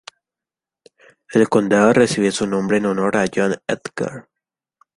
El 1.31 1.47
condado 1.47 1.93
recibe 1.93 2.31
su 2.31 2.47
nombre 2.47 2.77
en 2.77 2.87
honor 2.87 3.17
a 3.17 3.25
John 3.31 3.53
Edgar. 3.67 4.29